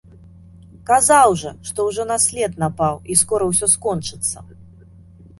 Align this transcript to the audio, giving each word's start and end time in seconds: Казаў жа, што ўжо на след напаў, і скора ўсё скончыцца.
Казаў 0.89 1.33
жа, 1.41 1.51
што 1.67 1.85
ўжо 1.89 2.05
на 2.11 2.17
след 2.23 2.55
напаў, 2.63 2.95
і 3.11 3.17
скора 3.21 3.43
ўсё 3.51 3.69
скончыцца. 3.75 4.37